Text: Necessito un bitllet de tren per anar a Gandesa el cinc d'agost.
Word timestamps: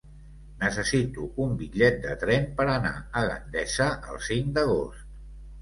Necessito 0.61 1.27
un 1.43 1.51
bitllet 1.59 2.01
de 2.07 2.15
tren 2.23 2.49
per 2.61 2.67
anar 2.79 2.95
a 3.21 3.23
Gandesa 3.29 3.91
el 4.15 4.21
cinc 4.31 4.51
d'agost. 4.57 5.07